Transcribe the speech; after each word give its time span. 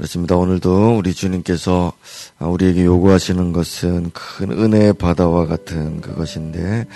그렇습니다. 0.00 0.34
오늘도 0.34 0.96
우리 0.96 1.12
주님께서 1.12 1.92
우리에게 2.38 2.86
요구하시는 2.86 3.52
것은 3.52 4.10
큰 4.14 4.50
은혜의 4.50 4.94
바다와 4.94 5.44
같은 5.44 6.00
그것인데 6.00 6.86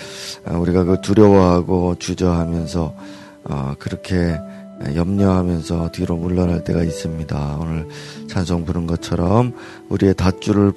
우리가 0.47 0.85
그 0.85 1.01
두려워하고 1.01 1.97
주저하면서 1.99 2.95
어, 3.43 3.75
그렇게 3.77 4.39
염려하면서 4.95 5.91
뒤로 5.91 6.15
물러날 6.15 6.63
때가 6.63 6.81
있습니다. 6.81 7.57
오늘 7.61 7.87
찬송 8.27 8.65
부른 8.65 8.87
것처럼 8.87 9.53
우리의 9.89 10.15
닷줄을 10.15 10.73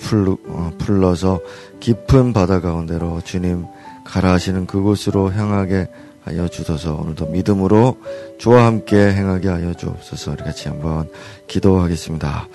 어, 0.49 0.73
풀러서 0.77 1.41
깊은 1.81 2.35
바다 2.35 2.61
가운데로 2.61 3.23
주님 3.25 3.65
가라 4.05 4.35
하시는 4.35 4.67
그곳으로 4.67 5.33
향하게 5.33 5.89
하여 6.29 6.47
주소서 6.47 6.95
오늘도 6.95 7.27
믿음으로 7.29 7.97
주와 8.37 8.67
함께 8.67 8.97
행하게 8.97 9.49
하여 9.49 9.73
주옵소서 9.73 10.33
우리 10.33 10.43
같이 10.43 10.69
한번 10.69 11.09
기도하겠습니다. 11.47 12.49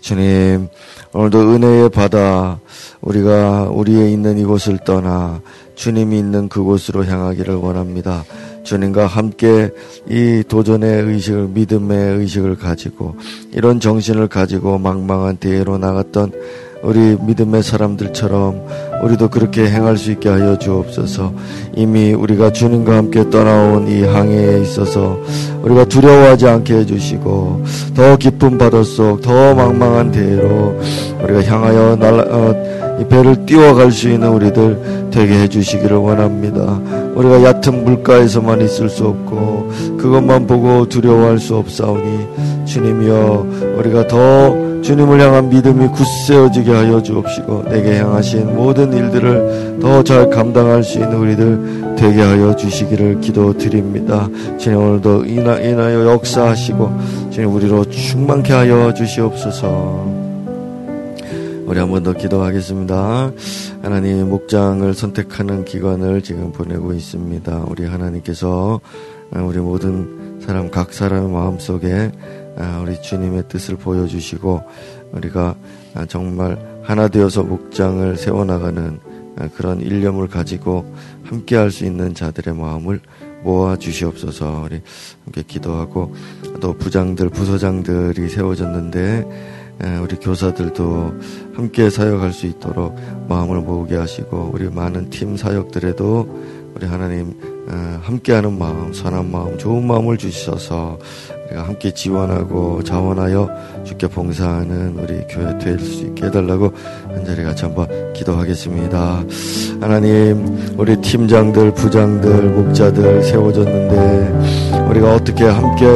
주님 0.00 0.66
오늘도 1.12 1.38
은혜의 1.54 1.90
바다 1.90 2.58
우리가 3.00 3.68
우리의 3.70 4.12
있는 4.12 4.36
이곳을 4.38 4.78
떠나 4.84 5.40
주님이 5.76 6.18
있는 6.18 6.48
그곳으로 6.48 7.04
향하기를 7.04 7.54
원합니다. 7.54 8.24
주님과 8.64 9.06
함께 9.06 9.70
이 10.08 10.42
도전의 10.48 11.04
의식을 11.04 11.48
믿음의 11.48 12.18
의식을 12.18 12.56
가지고 12.56 13.14
이런 13.52 13.78
정신을 13.78 14.26
가지고 14.26 14.78
망망한 14.78 15.36
대회로 15.36 15.78
나갔던 15.78 16.32
우리 16.82 17.16
믿음의 17.20 17.62
사람들처럼 17.62 18.66
우리도 19.02 19.28
그렇게 19.28 19.68
행할 19.68 19.96
수 19.96 20.10
있게 20.10 20.28
하여 20.28 20.58
주옵소서. 20.58 21.32
이미 21.76 22.12
우리가 22.12 22.52
주님과 22.52 22.96
함께 22.96 23.28
떠나온 23.30 23.88
이 23.88 24.02
항해에 24.02 24.60
있어서 24.62 25.18
우리가 25.62 25.84
두려워하지 25.84 26.48
않게 26.48 26.74
해주시고 26.74 27.64
더 27.94 28.16
깊은 28.16 28.58
바다 28.58 28.82
속 28.82 29.20
더 29.20 29.54
망망한 29.54 30.10
대로 30.10 30.78
우리가 31.22 31.42
향하여 31.44 31.96
날 31.96 32.20
어, 32.20 32.69
이 33.00 33.04
배를 33.04 33.46
띄워갈 33.46 33.90
수 33.90 34.10
있는 34.10 34.28
우리들 34.28 35.08
되게 35.10 35.40
해주시기를 35.40 35.96
원합니다. 35.96 36.78
우리가 37.14 37.42
얕은 37.42 37.84
물가에서만 37.84 38.60
있을 38.60 38.88
수 38.88 39.06
없고 39.06 39.70
그것만 39.98 40.46
보고 40.46 40.86
두려워할 40.86 41.38
수 41.38 41.56
없사오니 41.56 42.66
주님이여 42.66 43.46
우리가 43.78 44.06
더 44.06 44.70
주님을 44.82 45.20
향한 45.20 45.48
믿음이 45.48 45.88
굳세어지게 45.88 46.72
하여 46.72 47.02
주옵시고 47.02 47.64
내게 47.68 47.98
향하신 47.98 48.54
모든 48.54 48.92
일들을 48.92 49.78
더 49.80 50.02
잘 50.02 50.28
감당할 50.30 50.82
수 50.82 50.98
있는 50.98 51.14
우리들 51.14 51.94
되게 51.96 52.22
하여 52.22 52.56
주시기를 52.56 53.20
기도드립니다. 53.20 54.28
주님 54.58 54.78
오늘도 54.78 55.24
인하, 55.26 55.58
인하여 55.58 56.10
역사하시고 56.12 57.30
주님 57.30 57.54
우리로 57.54 57.84
충만케 57.84 58.52
하여 58.52 58.92
주시옵소서. 58.94 60.29
우리 61.70 61.78
한 61.78 61.88
번 61.88 62.02
더 62.02 62.12
기도하겠습니다. 62.14 63.30
하나님 63.82 64.28
목장을 64.28 64.92
선택하는 64.92 65.64
기간을 65.64 66.20
지금 66.20 66.50
보내고 66.50 66.92
있습니다. 66.92 67.64
우리 67.68 67.84
하나님께서 67.86 68.80
우리 69.30 69.58
모든 69.58 70.40
사람 70.44 70.68
각 70.68 70.92
사람의 70.92 71.30
마음속에 71.30 72.10
아, 72.58 72.80
우리 72.82 73.00
주님의 73.00 73.44
뜻을 73.48 73.76
보여주시고 73.76 74.62
우리가 75.12 75.54
아, 75.94 76.06
정말 76.06 76.58
하나 76.82 77.06
되어서 77.06 77.44
목장을 77.44 78.16
세워나가는 78.16 78.98
아, 79.38 79.48
그런 79.54 79.80
일념을 79.80 80.26
가지고 80.26 80.92
함께 81.22 81.54
할 81.54 81.70
수 81.70 81.84
있는 81.84 82.14
자들의 82.14 82.52
마음을 82.52 83.00
모아 83.44 83.76
주시옵소서 83.76 84.64
우리 84.66 84.82
함께 85.24 85.44
기도하고 85.46 86.14
또 86.60 86.74
부장들 86.76 87.28
부서장들이 87.28 88.28
세워졌는데 88.28 89.59
우리 90.02 90.16
교사들도 90.16 91.14
함께 91.54 91.88
사역할 91.90 92.32
수 92.32 92.46
있도록 92.46 92.96
마음을 93.28 93.60
모으게 93.60 93.96
하시고 93.96 94.50
우리 94.52 94.68
많은 94.68 95.10
팀 95.10 95.36
사역들에도 95.36 96.60
우리 96.74 96.86
하나님 96.86 97.34
함께하는 98.02 98.58
마음 98.58 98.92
선한 98.92 99.30
마음 99.30 99.56
좋은 99.58 99.86
마음을 99.86 100.18
주셔서 100.18 100.98
우리가 101.46 101.66
함께 101.66 101.90
지원하고 101.92 102.82
자원하여 102.82 103.48
주께 103.84 104.06
봉사하는 104.06 104.98
우리 104.98 105.26
교회 105.28 105.56
될 105.58 105.78
수 105.80 106.04
있게 106.04 106.26
해달라고 106.26 106.72
한 107.08 107.24
자리 107.24 107.42
같이 107.42 107.64
한번 107.64 108.12
기도하겠습니다. 108.12 109.24
하나님, 109.80 110.74
우리 110.76 110.96
팀장들, 111.00 111.74
부장들, 111.74 112.50
목자들 112.50 113.22
세워졌는데 113.22 114.80
우리가 114.90 115.14
어떻게 115.14 115.44
함께 115.44 115.86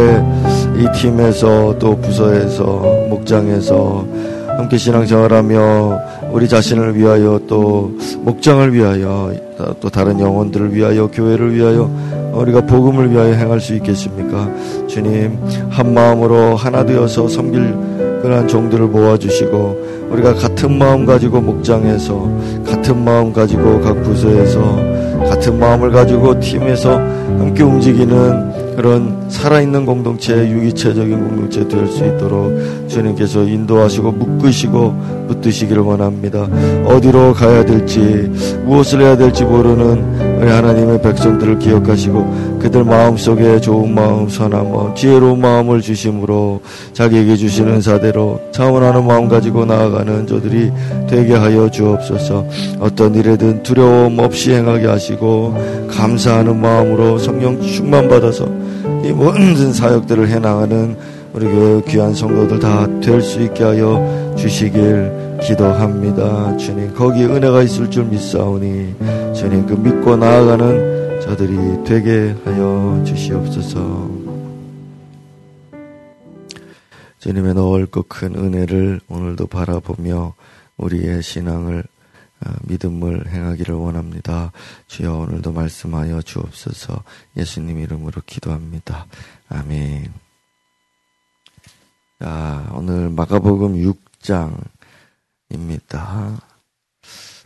이 0.76 0.86
팀에서 0.92 1.76
또 1.78 1.96
부서에서 1.96 2.64
목장에서 3.08 4.06
함께 4.56 4.76
신앙생활하며 4.76 6.00
우리 6.32 6.48
자신을 6.48 6.96
위하여 6.96 7.40
또 7.46 7.92
목장을 8.20 8.72
위하여 8.72 9.32
또 9.80 9.88
다른 9.88 10.18
영혼들을 10.18 10.74
위하여 10.74 11.08
교회를 11.08 11.54
위하여 11.54 11.90
우리가 12.32 12.62
복음을 12.62 13.10
위하여 13.10 13.34
행할 13.34 13.60
수 13.60 13.74
있겠습니까? 13.74 14.50
주님 14.88 15.38
한 15.70 15.94
마음으로 15.94 16.56
하나 16.56 16.84
되어서 16.84 17.28
섬길 17.28 18.20
그러한 18.22 18.48
종들을 18.48 18.86
모아주시고 18.86 20.08
우리가 20.10 20.34
같은 20.34 20.76
마음 20.78 21.04
가지고 21.04 21.40
목장에서 21.40 22.28
같은 22.66 23.04
마음 23.04 23.32
가지고 23.32 23.80
각 23.80 24.00
부서에서 24.02 24.60
같은 25.28 25.58
마음을 25.58 25.90
가지고 25.90 26.38
팀에서 26.40 26.94
함께 27.38 27.62
움직이는 27.62 28.53
그런 28.76 29.24
살아있는 29.30 29.86
공동체, 29.86 30.34
유기체적인 30.50 31.10
공동체 31.28 31.66
될 31.68 31.84
수 31.86 32.04
있도록 32.04 32.88
주님께서 32.88 33.44
인도하시고 33.44 34.12
묶으시고 34.12 35.24
붙드시기를 35.28 35.82
원합니다. 35.82 36.48
어디로 36.86 37.34
가야 37.34 37.64
될지, 37.64 38.00
무엇을 38.64 39.00
해야 39.00 39.16
될지 39.16 39.44
모르는 39.44 40.40
우리 40.40 40.50
하나님의 40.50 41.02
백성들을 41.02 41.58
기억하시고 41.58 42.58
그들 42.60 42.84
마음속에 42.84 43.60
좋은 43.60 43.94
마음, 43.94 44.28
선한 44.28 44.72
마음, 44.72 44.94
지혜로운 44.94 45.40
마음을 45.40 45.80
주심으로 45.80 46.60
자기에게 46.92 47.36
주시는 47.36 47.80
사대로 47.80 48.40
차원하는 48.52 49.06
마음 49.06 49.28
가지고 49.28 49.64
나아가는 49.64 50.26
저들이 50.26 50.70
되게 51.08 51.34
하여 51.34 51.70
주옵소서 51.70 52.46
어떤 52.80 53.14
일에든 53.14 53.62
두려움 53.62 54.18
없이 54.18 54.52
행하게 54.52 54.86
하시고 54.86 55.54
감사하는 55.90 56.60
마음으로 56.60 57.18
성령 57.18 57.60
충만 57.62 58.08
받아서 58.08 58.46
이 59.04 59.12
모든 59.12 59.72
사역들을 59.72 60.28
해나가는 60.28 60.96
우리 61.34 61.46
교회 61.46 61.82
귀한 61.82 62.14
성도들 62.14 62.58
다 62.58 62.86
될 63.00 63.20
수 63.20 63.42
있게 63.42 63.64
하여 63.64 64.34
주시길 64.38 65.38
기도합니다. 65.42 66.56
주님, 66.56 66.94
거기에 66.94 67.26
은혜가 67.26 67.62
있을 67.64 67.90
줄 67.90 68.04
믿사오니, 68.06 68.94
주님, 69.34 69.66
그 69.66 69.74
믿고 69.74 70.16
나아가는 70.16 71.20
저들이 71.20 71.84
되게 71.84 72.34
하여 72.44 73.02
주시옵소서. 73.04 74.10
주님의 77.18 77.54
넓고 77.54 78.04
큰 78.08 78.34
은혜를 78.36 79.00
오늘도 79.08 79.46
바라보며 79.46 80.34
우리의 80.76 81.22
신앙을 81.22 81.80
어, 81.80 81.93
믿음을 82.62 83.28
행하기를 83.28 83.74
원합니다. 83.74 84.52
주여 84.86 85.14
오늘도 85.14 85.52
말씀하여 85.52 86.22
주옵소서 86.22 87.04
예수님 87.36 87.78
이름으로 87.78 88.22
기도합니다. 88.26 89.06
아멘. 89.48 90.12
자, 92.20 92.70
오늘 92.74 93.10
마가복음 93.10 93.74
6장입니다. 95.50 96.40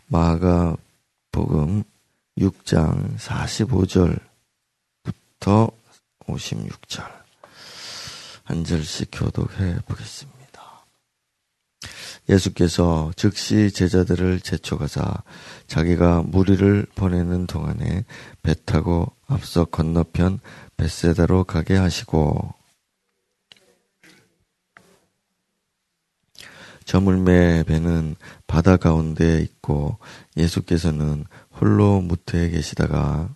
마가복음 0.07 1.83
6장 2.39 3.19
45절부터 3.19 5.73
56절 6.21 7.19
한 8.45 8.65
절씩 8.65 9.11
교독해 9.13 9.81
보겠습니다. 9.87 10.38
예수께서 12.29 13.13
즉시 13.17 13.71
제자들을 13.71 14.41
재촉하사 14.41 15.23
자기가 15.67 16.23
무리를 16.27 16.87
보내는 16.95 17.47
동안에 17.47 18.05
배 18.43 18.55
타고 18.65 19.13
앞서 19.27 19.65
건너편 19.65 20.41
벳세다로 20.77 21.45
가게 21.45 21.77
하시고. 21.77 22.55
저물매 26.85 27.65
배는 27.65 28.17
바다 28.47 28.79
가운데 28.79 29.41
있고 29.43 29.99
예수께서는 30.39 31.27
홀로 31.61 32.01
무트에 32.01 32.49
계시다가 32.49 33.29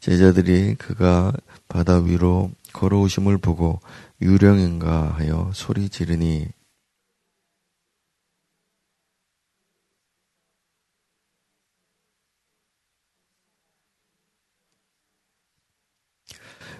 제자들이 0.00 0.76
그가 0.76 1.32
바다 1.68 1.98
위로 1.98 2.50
걸어오심을 2.72 3.38
보고 3.38 3.80
유령인가 4.20 5.14
하여 5.16 5.50
소리 5.54 5.88
지르니 5.88 6.48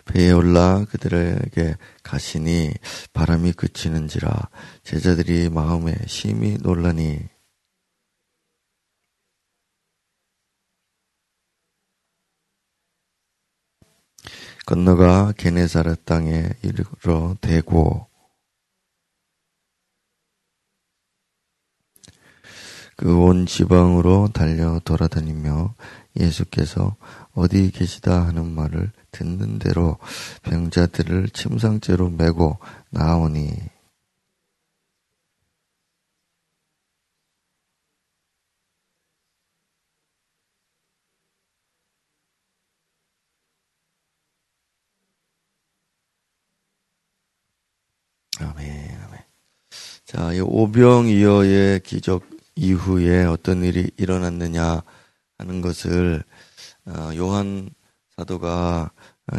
배에 0.09 0.33
올라 0.33 0.85
그들에게 0.87 1.77
가시니 2.03 2.73
바람이 3.13 3.53
그치는지라 3.53 4.49
제자들이 4.83 5.51
마음에 5.51 5.95
심히 6.07 6.57
놀라니. 6.61 7.38
건너가 14.69 15.33
게네사르 15.39 15.97
땅에 16.05 16.51
이르러 16.63 17.35
대고. 17.41 18.07
그 22.97 23.19
온 23.19 23.47
지방으로 23.47 24.29
달려 24.35 24.79
돌아다니며 24.85 25.75
예수께서 26.21 26.97
어디 27.33 27.71
계시다 27.71 28.27
하는 28.27 28.51
말을 28.55 28.93
듣는 29.11 29.59
대로 29.59 29.97
병자들을 30.43 31.31
침상째로 31.31 32.11
메고 32.11 32.59
나오니 32.91 33.55
아멘, 48.41 49.01
아멘. 49.03 49.21
자, 50.05 50.28
이 50.28 50.28
오병이어의 50.41 51.81
기적 51.81 52.23
이후에 52.55 53.25
어떤 53.25 53.63
일이 53.63 53.91
일어났느냐 53.97 54.83
하는 55.39 55.61
것을 55.61 56.23
어, 56.87 57.11
요한 57.17 57.71
사도가 58.17 58.91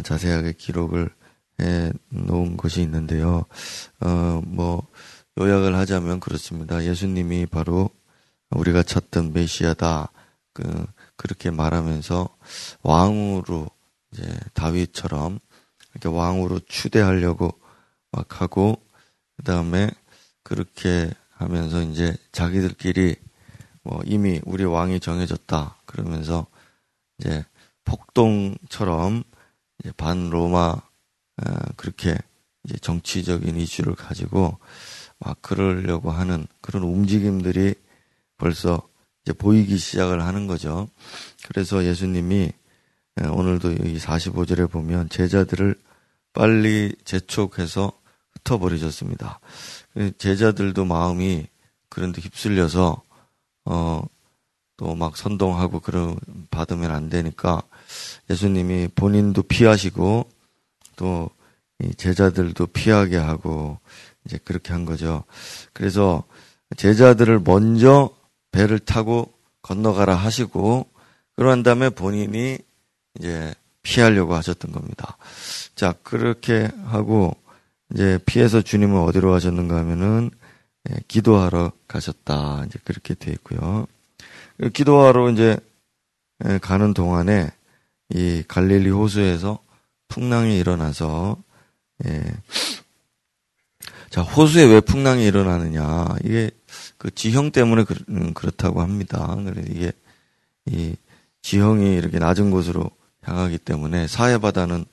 자세하게 0.02 0.52
기록을 0.52 1.10
해 1.60 1.92
놓은 2.08 2.56
것이 2.56 2.80
있는데요. 2.82 3.44
어, 4.00 4.40
뭐, 4.46 4.86
요약을 5.38 5.74
하자면 5.74 6.20
그렇습니다. 6.20 6.84
예수님이 6.84 7.46
바로 7.46 7.90
우리가 8.50 8.82
찾던 8.82 9.32
메시아다. 9.32 10.10
그, 10.52 10.86
그렇게 11.16 11.50
말하면서 11.50 12.28
왕으로 12.82 13.68
이제 14.12 14.22
다윗처럼 14.54 15.38
이렇게 15.92 16.08
왕으로 16.08 16.60
추대하려고 16.66 17.52
막 18.10 18.40
하고 18.40 18.82
그 19.36 19.44
다음에 19.44 19.90
그렇게 20.42 21.10
하면서 21.30 21.82
이제 21.82 22.16
자기들끼리 22.32 23.16
뭐 23.82 24.00
이미 24.04 24.40
우리 24.44 24.64
왕이 24.64 25.00
정해졌다 25.00 25.76
그러면서 25.86 26.46
이제 27.18 27.44
폭동처럼 27.84 29.24
이제 29.80 29.92
반 29.96 30.30
로마 30.30 30.72
어, 30.72 30.82
그렇게 31.76 32.16
이제 32.64 32.76
정치적인 32.78 33.56
이슈를 33.56 33.94
가지고 33.94 34.58
막 35.18 35.40
그러려고 35.42 36.10
하는 36.10 36.46
그런 36.60 36.82
움직임들이 36.82 37.74
벌써 38.36 38.86
이제 39.24 39.32
보이기 39.32 39.76
시작을 39.76 40.24
하는 40.24 40.46
거죠. 40.46 40.88
그래서 41.48 41.84
예수님이 41.84 42.52
어, 43.22 43.30
오늘도 43.32 43.72
이 43.72 43.98
45절에 43.98 44.70
보면 44.70 45.08
제자들을 45.08 45.74
빨리 46.32 46.94
재촉해서 47.04 47.92
흩어버리셨습니다. 48.32 49.40
제자들도 50.18 50.84
마음이 50.84 51.46
그런데 51.88 52.20
휩쓸려서 52.20 53.02
어 53.64 54.02
또 54.80 54.94
막 54.94 55.18
선동하고 55.18 55.80
그런 55.80 56.16
받으면 56.50 56.90
안 56.90 57.10
되니까 57.10 57.62
예수님이 58.30 58.88
본인도 58.94 59.42
피하시고 59.42 60.26
또 60.96 61.28
제자들도 61.98 62.66
피하게 62.68 63.18
하고 63.18 63.78
이제 64.24 64.38
그렇게 64.42 64.72
한 64.72 64.86
거죠. 64.86 65.24
그래서 65.74 66.24
제자들을 66.78 67.40
먼저 67.40 68.08
배를 68.52 68.78
타고 68.78 69.30
건너가라 69.60 70.14
하시고 70.14 70.88
그러한 71.36 71.62
다음에 71.62 71.90
본인이 71.90 72.56
이제 73.18 73.54
피하려고 73.82 74.34
하셨던 74.34 74.72
겁니다. 74.72 75.18
자, 75.74 75.92
그렇게 76.02 76.70
하고 76.86 77.36
이제 77.92 78.18
피해서 78.26 78.62
주님은 78.62 79.00
어디로 79.00 79.30
가셨는가 79.30 79.76
하면은 79.76 80.30
예, 80.88 80.96
기도하러 81.08 81.72
가셨다. 81.88 82.64
이제 82.66 82.78
그렇게 82.84 83.14
돼 83.14 83.32
있고요. 83.32 83.86
기도하러 84.72 85.30
이제 85.30 85.58
예, 86.46 86.58
가는 86.58 86.94
동안에 86.94 87.50
이 88.10 88.42
갈릴리 88.46 88.90
호수에서 88.90 89.58
풍랑이 90.08 90.58
일어나서 90.58 91.36
예. 92.06 92.24
자 94.08 94.22
호수에 94.22 94.64
왜 94.64 94.80
풍랑이 94.80 95.24
일어나느냐 95.24 96.16
이게 96.24 96.50
그 96.98 97.14
지형 97.14 97.52
때문에 97.52 97.84
그, 97.84 97.94
음, 98.08 98.34
렇다고 98.40 98.80
합니다. 98.80 99.36
그래서 99.44 99.70
이게 99.70 99.92
이 100.66 100.96
지형이 101.42 101.94
이렇게 101.96 102.18
낮은 102.18 102.50
곳으로 102.50 102.90
향하기 103.22 103.58
때문에 103.58 104.06
사해 104.06 104.38
바다는 104.38 104.84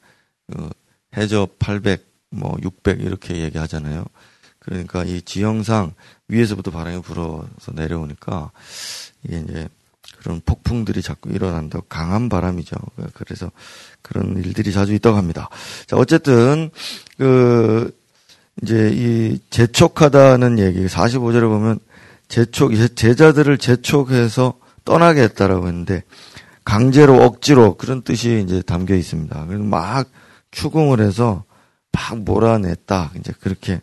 그 0.51 0.69
해저 1.15 1.47
800, 1.59 2.06
뭐 2.29 2.56
600 2.62 3.01
이렇게 3.01 3.38
얘기하잖아요. 3.38 4.06
그러니까 4.59 5.03
이 5.03 5.21
지형상 5.21 5.94
위에서부터 6.27 6.71
바람이 6.71 7.01
불어서 7.01 7.71
내려오니까 7.74 8.51
이게 9.24 9.39
이제 9.39 9.69
그런 10.19 10.41
폭풍들이 10.45 11.01
자꾸 11.01 11.29
일어난다고 11.29 11.85
강한 11.88 12.27
바람이죠. 12.27 12.75
그래서 13.13 13.51
그런 14.01 14.35
일들이 14.38 14.71
자주 14.71 14.94
있다고 14.94 15.18
합니다. 15.18 15.50
자, 15.85 15.95
어쨌든 15.95 16.69
그 17.18 17.95
이제 18.62 18.91
이 18.94 19.39
재촉하다는 19.50 20.59
얘기 20.59 20.85
45절에 20.85 21.41
보면 21.41 21.80
재촉 22.27 22.73
제자들을 22.95 23.57
재촉해서 23.57 24.59
떠나게 24.83 25.21
했다라고 25.21 25.68
했는데 25.68 26.03
강제로 26.65 27.23
억지로 27.23 27.75
그런 27.75 28.01
뜻이 28.01 28.44
이제 28.45 28.62
담겨 28.62 28.95
있습니다. 28.95 29.45
그래서 29.45 29.63
막 29.63 30.09
추궁을 30.51 31.00
해서 31.00 31.45
막 31.91 32.19
몰아냈다. 32.19 33.11
이제 33.19 33.33
그렇게 33.39 33.81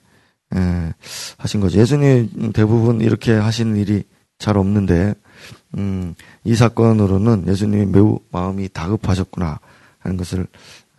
예, 0.55 0.93
하신 1.39 1.61
거죠. 1.61 1.79
예수님 1.79 2.53
대부분 2.53 3.01
이렇게 3.01 3.33
하시는 3.33 3.77
일이 3.77 4.05
잘 4.39 4.57
없는데 4.57 5.15
음, 5.77 6.15
이 6.45 6.55
사건으로는 6.55 7.49
예수님이 7.49 7.87
매우 7.87 8.21
마음이 8.31 8.69
다급하셨구나 8.73 9.59
하는 9.99 10.17
것을 10.17 10.47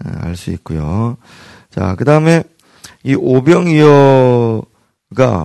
알 0.03 0.35
수 0.35 0.51
있고요. 0.51 1.17
자, 1.69 1.95
그 1.95 2.03
다음에 2.05 2.43
이 3.03 3.15
오병이어가 3.15 4.65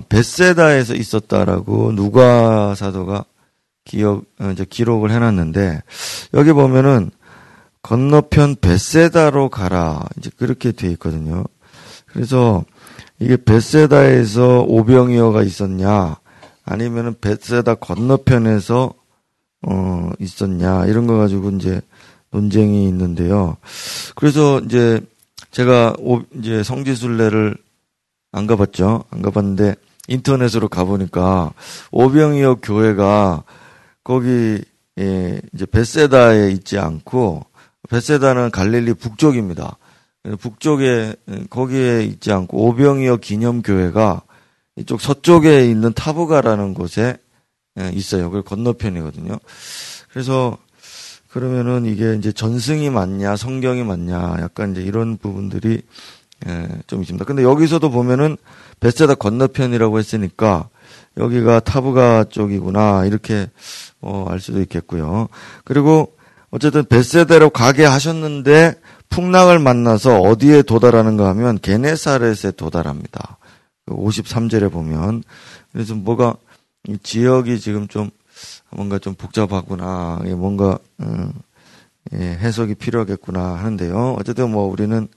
베세다에서 0.09 0.95
있었다라고 0.95 1.93
누가 1.93 2.75
사도가 2.75 3.25
기억, 3.85 4.25
어, 4.39 4.51
이제 4.51 4.65
기록을 4.65 5.11
해놨는데, 5.11 5.81
여기 6.33 6.53
보면은 6.53 7.11
건너편 7.81 8.55
베세다로 8.61 9.49
가라. 9.49 10.05
이제 10.17 10.29
그렇게 10.37 10.71
돼 10.71 10.87
있거든요. 10.91 11.43
그래서 12.05 12.63
이게 13.19 13.37
베세다에서 13.37 14.65
오병이어가 14.67 15.43
있었냐, 15.43 16.17
아니면은 16.65 17.15
베세다 17.19 17.75
건너편에서 17.75 18.93
어, 19.67 20.09
있었냐, 20.19 20.85
이런 20.85 21.07
거 21.07 21.17
가지고 21.17 21.51
이제 21.51 21.81
논쟁이 22.31 22.87
있는데요. 22.87 23.57
그래서 24.15 24.59
이제 24.59 25.01
제가 25.51 25.95
오, 25.99 26.21
이제 26.35 26.63
성지순례를 26.63 27.55
안 28.31 28.47
가봤죠. 28.47 29.03
안 29.09 29.21
가봤는데 29.21 29.75
인터넷으로 30.07 30.69
가보니까 30.69 31.53
오병이어 31.91 32.55
교회가 32.63 33.43
거기 34.03 34.61
예, 34.99 35.41
이제 35.53 35.65
베세다에 35.65 36.51
있지 36.51 36.77
않고 36.77 37.45
베세다는 37.91 38.51
갈릴리 38.51 38.93
북쪽입니다. 38.93 39.77
북쪽에 40.39 41.13
거기에 41.49 42.03
있지 42.05 42.31
않고 42.31 42.67
오병이어 42.67 43.17
기념교회가 43.17 44.21
이쪽 44.77 45.01
서쪽에 45.01 45.69
있는 45.69 45.91
타부가라는 45.91 46.73
곳에 46.73 47.17
예, 47.79 47.89
있어요. 47.93 48.31
그 48.31 48.43
건너편이거든요. 48.43 49.37
그래서 50.09 50.57
그러면은 51.29 51.85
이게 51.85 52.15
이제 52.15 52.31
전승이 52.31 52.89
맞냐, 52.89 53.35
성경이 53.35 53.83
맞냐, 53.83 54.37
약간 54.39 54.71
이제 54.71 54.81
이런 54.81 55.17
부분들이 55.17 55.81
예, 56.47 56.67
좀 56.87 57.01
있습니다. 57.01 57.25
근데 57.25 57.43
여기서도 57.43 57.91
보면은 57.91 58.37
베세다 58.79 59.15
건너편이라고 59.15 59.99
했으니까 59.99 60.69
여기가 61.17 61.59
타부가 61.59 62.23
쪽이구나 62.25 63.05
이렇게 63.05 63.49
어, 63.99 64.25
알 64.29 64.39
수도 64.39 64.61
있겠고요. 64.61 65.27
그리고 65.65 66.13
어쨌든 66.51 66.85
베세다로 66.85 67.49
가게 67.49 67.85
하셨는데 67.85 68.75
풍랑을 69.09 69.59
만나서 69.59 70.19
어디에 70.19 70.61
도달하는가 70.61 71.27
하면 71.29 71.59
게네사렛에 71.59 72.51
도달합니다. 72.55 73.37
53절에 73.87 74.61
그 74.61 74.69
보면 74.69 75.23
그래서 75.71 75.95
뭐가 75.95 76.35
지역이 77.03 77.59
지금 77.59 77.87
좀 77.87 78.09
뭔가 78.69 78.99
좀 78.99 79.15
복잡하구나, 79.15 80.21
뭔가 80.37 80.77
음, 81.01 81.33
예, 82.13 82.17
해석이 82.17 82.75
필요하겠구나 82.75 83.55
하는데요. 83.55 84.15
어쨌든 84.19 84.51
뭐 84.51 84.65
우리는 84.65 85.07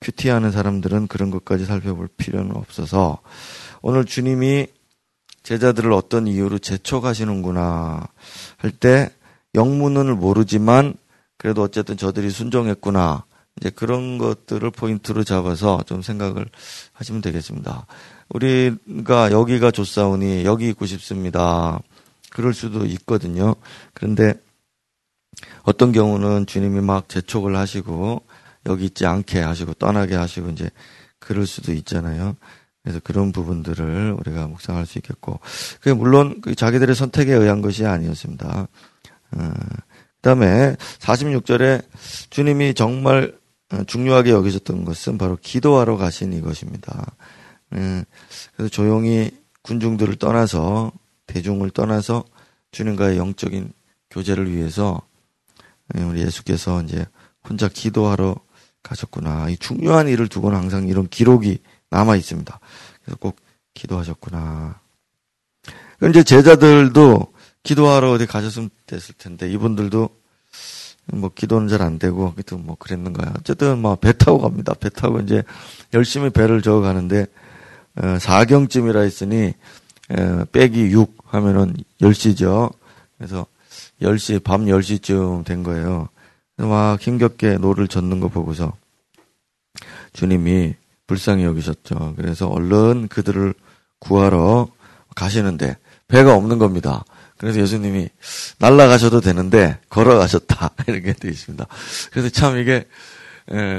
큐티하는 0.00 0.52
사람들은 0.52 1.08
그런 1.08 1.30
것까지 1.30 1.64
살펴볼 1.64 2.08
필요는 2.16 2.54
없어서 2.54 3.18
오늘 3.82 4.04
주님이 4.04 4.68
제자들을 5.42 5.92
어떤 5.92 6.26
이유로 6.26 6.58
재촉하시는구나 6.58 8.06
할 8.58 8.70
때 8.70 9.10
영문을 9.58 10.14
모르지만 10.14 10.94
그래도 11.36 11.62
어쨌든 11.62 11.96
저들이 11.96 12.30
순종했구나 12.30 13.24
이제 13.56 13.70
그런 13.70 14.18
것들을 14.18 14.70
포인트로 14.70 15.24
잡아서 15.24 15.82
좀 15.86 16.00
생각을 16.00 16.46
하시면 16.92 17.20
되겠습니다. 17.20 17.86
우리가 18.28 19.32
여기가 19.32 19.70
좋사오니 19.70 20.44
여기 20.44 20.68
있고 20.68 20.86
싶습니다. 20.86 21.80
그럴 22.30 22.54
수도 22.54 22.86
있거든요. 22.86 23.56
그런데 23.94 24.34
어떤 25.62 25.92
경우는 25.92 26.46
주님이 26.46 26.80
막 26.80 27.08
재촉을 27.08 27.56
하시고 27.56 28.22
여기 28.66 28.84
있지 28.84 29.06
않게 29.06 29.40
하시고 29.40 29.74
떠나게 29.74 30.14
하시고 30.14 30.50
이제 30.50 30.70
그럴 31.18 31.46
수도 31.46 31.72
있잖아요. 31.72 32.36
그래서 32.82 33.00
그런 33.04 33.32
부분들을 33.32 34.16
우리가 34.18 34.46
묵상할 34.46 34.86
수 34.86 34.98
있겠고, 34.98 35.40
그게 35.80 35.92
물론 35.92 36.40
그 36.40 36.54
자기들의 36.54 36.94
선택에 36.94 37.34
의한 37.34 37.60
것이 37.60 37.84
아니었습니다. 37.84 38.68
어, 39.32 39.52
그 40.16 40.22
다음에 40.22 40.76
46절에 40.98 41.84
주님이 42.30 42.74
정말 42.74 43.38
중요하게 43.86 44.30
여기셨던 44.30 44.84
것은 44.84 45.18
바로 45.18 45.36
기도하러 45.40 45.96
가신 45.96 46.32
이것입니다. 46.32 47.12
예, 47.74 48.04
그래서 48.56 48.70
조용히 48.70 49.30
군중들을 49.62 50.16
떠나서 50.16 50.92
대중을 51.26 51.70
떠나서 51.70 52.24
주님과의 52.72 53.18
영적인 53.18 53.72
교제를 54.10 54.50
위해서 54.50 55.00
예, 55.96 56.02
우리 56.02 56.20
예수께서 56.22 56.82
이제 56.82 57.06
혼자 57.46 57.68
기도하러 57.68 58.36
가셨구나. 58.82 59.50
이 59.50 59.56
중요한 59.58 60.08
일을 60.08 60.28
두고는 60.28 60.56
항상 60.56 60.88
이런 60.88 61.08
기록이 61.08 61.58
남아 61.90 62.16
있습니다. 62.16 62.60
그래서 63.02 63.18
꼭 63.18 63.36
기도하셨구나. 63.74 64.80
이제 66.08 66.22
제자들도 66.22 67.32
기도하러 67.62 68.12
어디 68.12 68.26
가셨으면 68.26 68.70
됐을 68.88 69.14
텐데 69.16 69.48
이분들도 69.50 70.08
뭐 71.12 71.30
기도는 71.34 71.68
잘 71.68 71.80
안 71.82 71.98
되고 71.98 72.32
하여튼 72.34 72.66
뭐 72.66 72.76
그랬는가요. 72.76 73.32
어쨌든 73.38 73.78
뭐 73.78 73.94
배 73.96 74.12
타고 74.12 74.40
갑니다. 74.40 74.74
배 74.74 74.88
타고 74.90 75.20
이제 75.20 75.42
열심히 75.94 76.30
배를 76.30 76.60
저어 76.62 76.80
가는데 76.80 77.26
어, 77.96 78.02
4경쯤이라 78.18 79.02
했으니 79.02 79.54
에, 80.10 80.44
빼기 80.52 80.90
6 80.92 81.16
하면은 81.26 81.74
10시죠. 82.00 82.72
그래서 83.16 83.46
10시 84.02 84.42
밤 84.42 84.66
10시쯤 84.66 85.44
된 85.44 85.62
거예요. 85.62 86.08
막 86.56 87.00
힘겹게 87.00 87.58
노를 87.58 87.86
젓는 87.88 88.20
거 88.20 88.28
보고서 88.28 88.72
주님이 90.12 90.74
불쌍히 91.06 91.44
여기셨죠. 91.44 92.14
그래서 92.16 92.48
얼른 92.48 93.08
그들을 93.08 93.54
구하러 94.00 94.68
가시는데 95.14 95.76
배가 96.08 96.34
없는 96.34 96.58
겁니다. 96.58 97.04
그래서 97.38 97.60
예수님이 97.60 98.08
날라가셔도 98.58 99.20
되는데 99.20 99.78
걸어가셨다 99.88 100.72
이렇게 100.88 101.12
되어 101.12 101.30
있습니다. 101.30 101.66
그래서 102.10 102.28
참 102.28 102.58
이게 102.58 102.86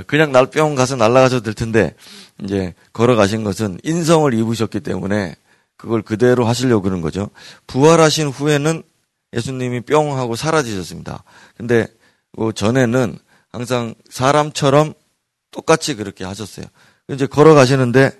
그냥 0.07 0.31
날 0.31 0.47
뿅 0.47 0.75
가서 0.75 0.95
날라가셔도 0.95 1.43
될 1.43 1.53
텐데 1.53 1.95
이제 2.43 2.73
걸어가신 2.93 3.43
것은 3.43 3.79
인성을 3.83 4.33
입으셨기 4.33 4.79
때문에 4.79 5.35
그걸 5.77 6.01
그대로 6.01 6.45
하시려고 6.45 6.81
그런 6.81 7.01
거죠. 7.01 7.29
부활하신 7.67 8.27
후에는 8.27 8.83
예수님이 9.33 9.81
뿅 9.81 10.17
하고 10.17 10.35
사라지셨습니다. 10.35 11.23
근데 11.55 11.87
그 12.35 12.51
전에는 12.53 13.17
항상 13.51 13.93
사람처럼 14.09 14.93
똑같이 15.51 15.95
그렇게 15.95 16.23
하셨어요. 16.25 16.65
이제 17.09 17.25
걸어가시는데, 17.25 18.11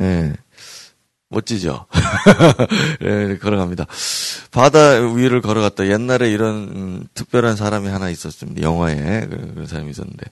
예, 0.00 0.32
멋지죠? 1.28 1.86
예, 3.02 3.38
걸어갑니다. 3.38 3.86
바다 4.52 4.90
위를 5.14 5.40
걸어갔다. 5.40 5.88
옛날에 5.88 6.30
이런 6.30 6.54
음, 6.54 7.06
특별한 7.14 7.56
사람이 7.56 7.88
하나 7.88 8.08
있었습니다. 8.10 8.62
영화에 8.62 9.26
그, 9.28 9.52
그런 9.54 9.66
사람이 9.66 9.90
있었는데, 9.90 10.24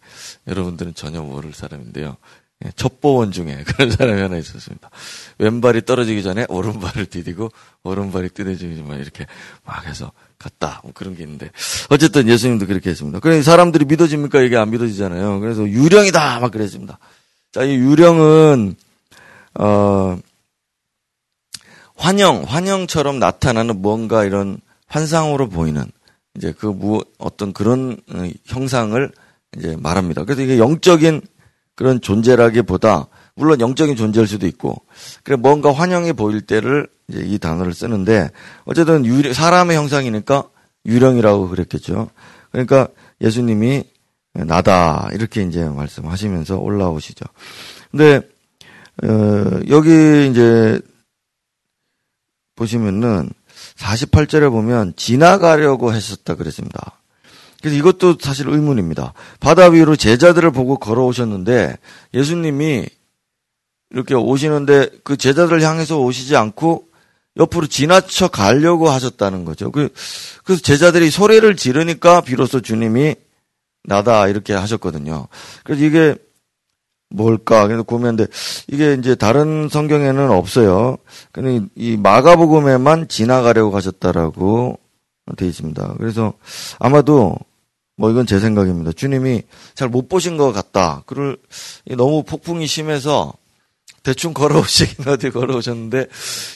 여러분들은 0.46 0.94
전혀 0.94 1.20
모를 1.20 1.52
사람인데요. 1.52 2.16
예, 2.64 2.70
첩보원 2.76 3.32
중에 3.32 3.64
그런 3.66 3.90
사람이 3.90 4.20
하나 4.20 4.36
있었습니다. 4.36 4.90
왼발이 5.38 5.84
떨어지기 5.84 6.22
전에 6.22 6.46
오른발을 6.48 7.06
디디고 7.06 7.50
오른발이 7.82 8.28
뜯어지기 8.30 8.76
전에 8.76 8.96
이렇게 9.00 9.26
막 9.64 9.84
해서 9.86 10.12
갔다. 10.38 10.80
뭐 10.84 10.92
그런 10.94 11.16
게 11.16 11.24
있는데. 11.24 11.50
어쨌든 11.90 12.28
예수님도 12.28 12.66
그렇게 12.66 12.90
했습니다. 12.90 13.18
그러니 13.18 13.42
사람들이 13.42 13.84
믿어집니까? 13.86 14.42
이게 14.42 14.56
안 14.56 14.70
믿어지잖아요. 14.70 15.40
그래서 15.40 15.68
유령이다! 15.68 16.38
막 16.40 16.52
그랬습니다. 16.52 16.98
자, 17.52 17.64
이 17.64 17.74
유령은, 17.74 18.76
어, 19.54 20.18
환영, 21.96 22.44
환영처럼 22.46 23.18
나타나는 23.18 23.80
뭔가 23.80 24.24
이런 24.24 24.58
환상으로 24.86 25.48
보이는 25.48 25.84
이제 26.36 26.52
그 26.56 26.66
무, 26.66 27.04
어떤 27.18 27.52
그런 27.52 27.96
어, 28.12 28.28
형상을 28.44 29.10
이제 29.56 29.76
말합니다. 29.78 30.24
그래서 30.24 30.42
이게 30.42 30.58
영적인 30.58 31.22
그런 31.76 32.00
존재라기보다 32.00 33.06
물론 33.36 33.60
영적인 33.60 33.96
존재일 33.96 34.26
수도 34.26 34.46
있고 34.46 34.82
그래 35.22 35.36
뭔가 35.36 35.72
환영이 35.72 36.12
보일 36.12 36.40
때를 36.40 36.86
이제 37.08 37.20
이 37.24 37.38
단어를 37.38 37.74
쓰는데 37.74 38.30
어쨌든 38.64 39.04
유 39.06 39.32
사람의 39.32 39.76
형상이니까 39.76 40.44
유령이라고 40.86 41.48
그랬겠죠. 41.48 42.10
그러니까 42.52 42.88
예수님이 43.20 43.84
나다 44.34 45.08
이렇게 45.12 45.42
이제 45.42 45.64
말씀하시면서 45.64 46.58
올라오시죠. 46.58 47.24
근데 47.90 48.20
어, 49.02 49.60
여기 49.68 50.28
이제 50.30 50.80
보시면은 52.56 53.30
48절에 53.76 54.50
보면 54.50 54.94
지나가려고 54.96 55.92
했었다 55.92 56.34
그랬습니다. 56.34 57.00
그래서 57.60 57.76
이것도 57.78 58.18
사실 58.20 58.48
의문입니다. 58.48 59.14
바다 59.40 59.68
위로 59.68 59.96
제자들을 59.96 60.50
보고 60.50 60.76
걸어오셨는데 60.76 61.78
예수님이 62.12 62.86
이렇게 63.90 64.14
오시는데 64.14 64.90
그 65.02 65.16
제자들을 65.16 65.62
향해서 65.62 65.98
오시지 65.98 66.36
않고 66.36 66.88
옆으로 67.36 67.66
지나쳐 67.66 68.28
가려고 68.28 68.90
하셨다는 68.90 69.44
거죠. 69.44 69.70
그, 69.72 69.88
그래서 70.44 70.62
제자들이 70.62 71.10
소리를 71.10 71.56
지르니까 71.56 72.20
비로소 72.20 72.60
주님이 72.60 73.16
나다 73.82 74.28
이렇게 74.28 74.52
하셨거든요. 74.52 75.28
그래서 75.64 75.84
이게 75.84 76.16
뭘까? 77.14 77.66
그래서 77.66 77.82
고민인데 77.82 78.26
이게 78.68 78.94
이제 78.94 79.14
다른 79.14 79.68
성경에는 79.68 80.30
없어요. 80.30 80.98
근데 81.32 81.64
이 81.76 81.96
마가복음에만 81.96 83.08
지나가려고 83.08 83.76
하셨다라고 83.76 84.78
되어 85.36 85.48
있습니다. 85.48 85.94
그래서 85.98 86.34
아마도 86.78 87.36
뭐 87.96 88.10
이건 88.10 88.26
제 88.26 88.40
생각입니다. 88.40 88.92
주님이 88.92 89.42
잘 89.74 89.88
못 89.88 90.08
보신 90.08 90.36
것 90.36 90.52
같다. 90.52 91.02
그를 91.06 91.36
너무 91.96 92.24
폭풍이 92.24 92.66
심해서 92.66 93.32
대충 94.02 94.34
걸어오시긴 94.34 95.06
어디 95.08 95.30
걸어오셨는데 95.30 96.08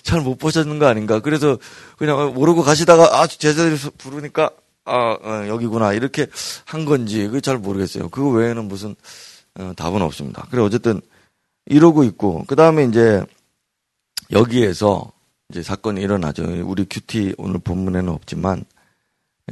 잘 0.02 0.20
못 0.20 0.38
보셨는 0.38 0.78
거 0.78 0.86
아닌가. 0.86 1.20
그래서 1.20 1.56
그냥 1.96 2.34
모르고 2.34 2.62
가시다가 2.62 3.20
아 3.20 3.26
제자들이 3.26 3.76
부르니까 3.96 4.50
아 4.84 5.16
어, 5.22 5.46
여기구나 5.48 5.92
이렇게 5.92 6.26
한 6.64 6.84
건지 6.84 7.26
그게 7.26 7.40
잘 7.40 7.58
모르겠어요. 7.58 8.08
그거 8.08 8.30
외에는 8.30 8.64
무슨 8.66 8.96
어, 9.58 9.72
답은 9.76 10.02
없습니다. 10.02 10.46
그래 10.50 10.62
어쨌든 10.62 11.00
이러고 11.66 12.04
있고 12.04 12.44
그 12.46 12.56
다음에 12.56 12.84
이제 12.84 13.24
여기에서 14.30 15.12
이제 15.50 15.62
사건이 15.62 16.00
일어나죠. 16.00 16.44
우리 16.64 16.84
큐티 16.84 17.34
오늘 17.38 17.58
본문에는 17.58 18.08
없지만 18.12 18.64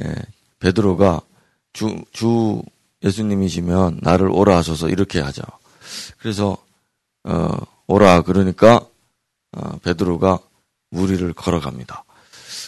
예, 0.03 0.13
베드로가 0.59 1.21
주, 1.73 2.03
주 2.11 2.61
예수님이시면 3.03 3.99
나를 4.01 4.29
오라 4.29 4.57
하셔서 4.57 4.89
이렇게 4.89 5.19
하죠. 5.19 5.43
그래서, 6.17 6.57
어, 7.23 7.51
오라 7.87 8.23
그러니까, 8.23 8.85
어, 9.51 9.77
베드로가 9.83 10.39
무리를 10.89 11.31
걸어갑니다. 11.33 12.03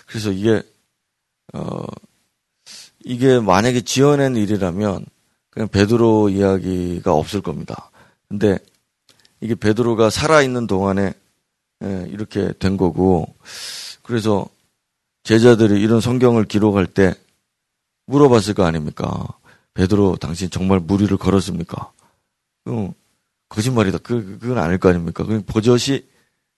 그래서 0.06 0.32
이게, 0.32 0.62
어, 1.54 1.86
이게 3.04 3.40
만약에 3.40 3.82
지어낸 3.82 4.36
일이라면 4.36 5.06
그냥 5.50 5.68
베드로 5.68 6.30
이야기가 6.30 7.14
없을 7.14 7.42
겁니다. 7.42 7.92
근데 8.28 8.60
이게 9.42 9.56
베드로가 9.56 10.10
살아있는 10.10 10.68
동안에 10.68 11.14
예, 11.84 12.08
이렇게 12.10 12.52
된 12.60 12.76
거고, 12.76 13.34
그래서 14.04 14.48
제자들이 15.24 15.82
이런 15.82 16.02
성경을 16.02 16.46
기록할 16.46 16.86
때 16.88 17.14
물어봤을 18.08 18.54
거 18.54 18.66
아닙니까? 18.66 19.28
베드로 19.74 20.18
당신 20.18 20.50
정말 20.50 20.80
무리를 20.80 21.16
걸었습니까? 21.18 21.92
어, 22.66 22.94
거짓말이다. 23.48 24.00
그, 24.00 24.38
그건 24.40 24.58
아닐 24.58 24.78
거 24.78 24.90
아닙니까? 24.90 25.24
그 25.24 25.42
버젓이 25.46 26.08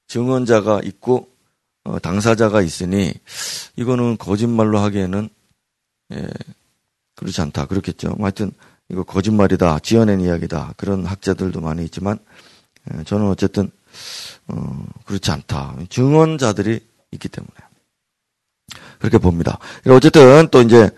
증언자가 0.08 0.82
있고 0.84 1.30
어, 1.84 2.00
당사자가 2.00 2.62
있으니 2.62 3.14
이거는 3.76 4.18
거짓말로 4.18 4.80
하기에는 4.80 5.30
예, 6.14 6.28
그렇지 7.16 7.42
않다. 7.42 7.66
그렇겠죠. 7.66 8.10
뭐 8.18 8.26
하여튼 8.26 8.52
이거 8.92 9.04
거짓말이다, 9.04 9.80
지어낸 9.80 10.22
이야기다 10.22 10.74
그런 10.78 11.06
학자들도 11.06 11.62
많이 11.62 11.84
있지만 11.86 12.20
예, 12.94 13.04
저는 13.04 13.28
어쨌든 13.28 13.72
어, 14.48 14.86
그렇지 15.06 15.32
않다. 15.32 15.78
증언자들이 15.90 16.80
있기 17.12 17.30
때문에 17.30 17.52
그렇게 19.00 19.18
봅니다. 19.18 19.60
어쨌든 19.88 20.48
또 20.52 20.62
이제 20.62 20.90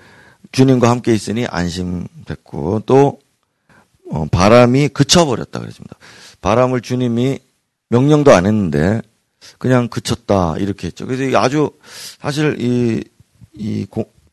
주님과 0.51 0.89
함께 0.89 1.13
있으니 1.13 1.45
안심됐고 1.45 2.83
또 2.85 3.19
어, 4.11 4.25
바람이 4.25 4.89
그쳐버렸다 4.89 5.59
그랬습니다. 5.59 5.97
바람을 6.41 6.81
주님이 6.81 7.39
명령도 7.89 8.31
안 8.31 8.45
했는데 8.45 9.01
그냥 9.57 9.87
그쳤다 9.87 10.55
이렇게 10.57 10.87
했죠. 10.87 11.05
그래서 11.05 11.37
아주 11.37 11.71
사실 12.19 12.57
이, 12.59 13.03
이 13.53 13.85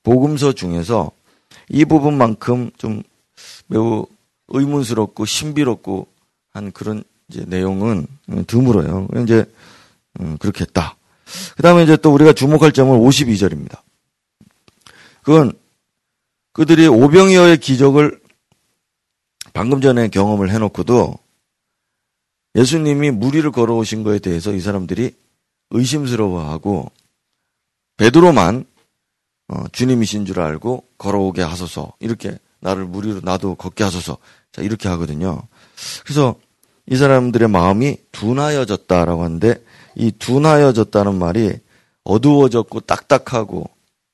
복음서 0.02 0.52
중에서 0.52 1.10
이 1.68 1.84
부분만큼 1.84 2.72
좀 2.78 3.02
매우 3.66 4.06
의문스럽고 4.48 5.24
신비롭고 5.24 6.06
한 6.52 6.72
그런 6.72 7.04
이제 7.28 7.44
내용은 7.46 8.06
드물어요. 8.46 9.08
이제 9.22 9.44
음, 10.20 10.36
그렇게 10.38 10.62
했다. 10.62 10.96
그 11.56 11.62
다음에 11.62 11.84
이제 11.84 11.96
또 11.96 12.12
우리가 12.12 12.32
주목할 12.32 12.72
점은 12.72 12.98
52절입니다. 12.98 13.80
그건 15.22 15.52
그들이 16.52 16.88
오병이어의 16.88 17.58
기적을 17.58 18.20
방금 19.52 19.80
전에 19.80 20.08
경험을 20.08 20.50
해놓고도 20.50 21.16
예수님이 22.56 23.10
무리를 23.12 23.48
걸어오신 23.52 24.02
거에 24.02 24.18
대해서 24.18 24.52
이 24.52 24.60
사람들이 24.60 25.14
의심스러워하고 25.70 26.90
베드로만 27.96 28.64
어, 29.48 29.68
주님이신 29.72 30.26
줄 30.26 30.40
알고 30.40 30.84
걸어오게 30.98 31.42
하소서 31.42 31.92
이렇게 32.00 32.38
나를 32.60 32.84
무리로 32.84 33.20
나도 33.22 33.54
걷게 33.56 33.84
하소서 33.84 34.18
자 34.52 34.62
이렇게 34.62 34.88
하거든요. 34.88 35.42
그래서 36.04 36.36
이 36.86 36.96
사람들의 36.96 37.48
마음이 37.48 37.96
둔하여졌다라고 38.12 39.24
하는데 39.24 39.62
이 39.94 40.12
둔하여졌다는 40.12 41.18
말이 41.18 41.58
어두워졌고 42.04 42.80
딱딱하고 42.80 43.68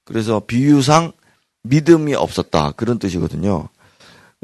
그래서 0.04 0.40
비유상 0.40 1.12
믿음이 1.62 2.14
없었다 2.14 2.72
그런 2.72 2.98
뜻이거든요. 2.98 3.68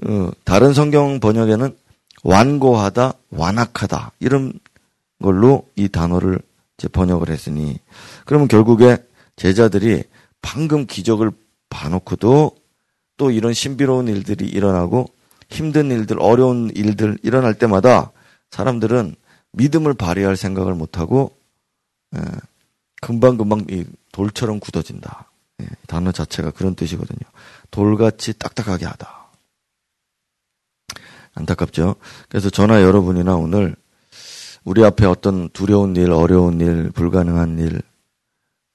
어, 0.05 0.31
다른 0.45 0.73
성경 0.73 1.21
번역에는 1.21 1.77
완고하다, 2.25 3.15
완악하다 3.31 4.13
이런 4.21 4.53
걸로 5.23 5.69
이 5.77 5.89
단어를 5.89 6.41
번역을 6.91 7.31
했으니 7.31 7.79
그러면 8.25 8.49
결국에 8.49 8.97
제자들이 9.37 10.03
방금 10.41 10.87
기적을 10.87 11.31
봐놓고도 11.71 12.57
또 13.23 13.31
이런 13.31 13.55
신비로운 13.55 14.09
일들이 14.09 14.49
일어나고 14.49 15.09
힘든 15.49 15.93
일들, 15.93 16.17
어려운 16.19 16.73
일들 16.75 17.19
일어날 17.23 17.55
때마다 17.55 18.11
사람들은 18.51 19.15
믿음을 19.53 19.95
발휘할 19.95 20.37
생각을 20.37 20.75
못하고 20.75 21.31
예, 22.17 22.21
금방금방 23.01 23.67
이 23.71 23.85
돌처럼 24.11 24.59
굳어진다. 24.59 25.31
예, 25.63 25.69
단어 25.87 26.11
자체가 26.11 26.51
그런 26.51 26.75
뜻이거든요. 26.75 27.21
돌같이 27.71 28.37
딱딱하게 28.37 28.87
하다. 28.87 29.29
안타깝죠. 31.35 31.95
그래서 32.29 32.51
저나 32.51 32.83
여러분이나 32.83 33.37
오늘 33.37 33.77
우리 34.65 34.83
앞에 34.83 35.07
어떤 35.07 35.49
두려운 35.51 35.95
일, 35.95 36.11
어려운 36.11 36.61
일, 36.61 36.91
불가능한 36.91 37.61
일, 37.61 37.83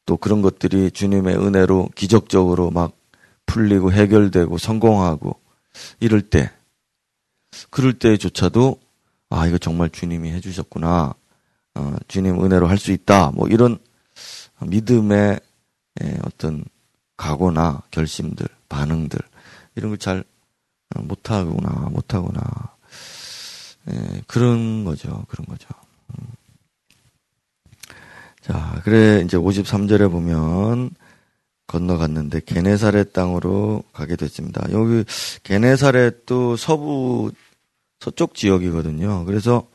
또 0.05 0.15
그런 0.15 0.41
것들이 0.41 0.91
주님의 0.91 1.35
은혜로 1.35 1.89
기적적으로 1.95 2.71
막 2.71 2.93
풀리고 3.47 3.91
해결되고 3.91 4.57
성공하고 4.59 5.39
이럴 5.99 6.21
때, 6.21 6.51
그럴 7.71 7.93
때조차도 7.97 8.79
아, 9.29 9.47
이거 9.47 9.57
정말 9.57 9.89
주님이 9.89 10.31
해주셨구나. 10.31 11.13
어, 11.75 11.95
주님 12.07 12.43
은혜로 12.43 12.67
할 12.67 12.77
수 12.77 12.91
있다. 12.91 13.31
뭐 13.31 13.47
이런 13.47 13.77
믿음의 14.61 15.39
예, 16.03 16.17
어떤 16.25 16.63
각오나 17.17 17.81
결심들, 17.91 18.47
반응들, 18.69 19.19
이런 19.75 19.89
걸잘 19.91 20.23
어, 20.95 21.01
못하구나, 21.01 21.89
못하구나. 21.89 22.41
예, 23.89 24.21
그런 24.27 24.85
거죠. 24.85 25.25
그런 25.27 25.45
거죠. 25.45 25.67
음. 26.11 26.27
자, 28.41 28.79
그래, 28.83 29.21
이제 29.25 29.37
53절에 29.37 30.09
보면, 30.11 30.91
건너갔는데, 31.67 32.41
게네사렛 32.45 33.13
땅으로 33.13 33.83
가게 33.93 34.15
됐습니다. 34.15 34.63
여기, 34.71 35.03
게네사렛도 35.43 36.55
서부, 36.55 37.31
서쪽 37.99 38.35
지역이거든요. 38.35 39.25
그래서, 39.25 39.67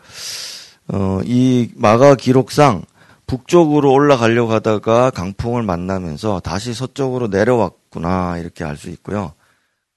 어, 0.88 1.20
이 1.24 1.70
마가 1.76 2.14
기록상 2.14 2.84
북쪽으로 3.26 3.92
올라가려고 3.92 4.52
하다가 4.52 5.10
강풍을 5.10 5.62
만나면서 5.62 6.40
다시 6.40 6.74
서쪽으로 6.74 7.28
내려왔구나, 7.28 8.38
이렇게 8.38 8.64
알 8.64 8.76
수 8.76 8.90
있고요. 8.90 9.34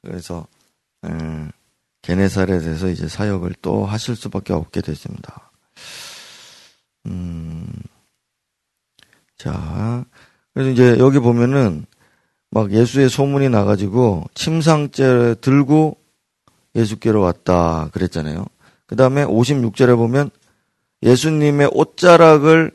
그래서, 0.02 0.48
음, 1.06 1.52
게네사렛에서 2.02 2.90
이제 2.90 3.08
사역을 3.08 3.56
또 3.62 3.86
하실 3.86 4.16
수밖에 4.16 4.54
없게 4.54 4.82
됐습니다. 4.82 5.52
음, 7.08 7.68
자, 9.38 10.06
그래서 10.56 10.72
이제 10.72 10.96
여기 11.00 11.20
보면은 11.20 11.86
막 12.50 12.72
예수의 12.72 13.10
소문이 13.10 13.50
나가지고 13.50 14.24
침상째 14.34 15.36
들고 15.42 15.98
예수께로 16.76 17.20
왔다 17.20 17.90
그랬잖아요. 17.92 18.46
그 18.88 18.96
다음에 18.96 19.26
56절에 19.26 19.98
보면 19.98 20.32
예수님의 21.04 21.72
옷자락을 21.74 22.72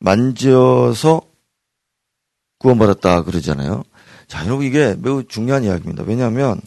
만져서 0.00 1.20
구원받았다 2.58 3.24
그러잖아요. 3.24 3.84
자, 4.26 4.46
여러분 4.46 4.64
이게 4.64 4.96
매우 4.98 5.24
중요한 5.24 5.64
이야기입니다. 5.64 6.04
왜냐하면 6.06 6.60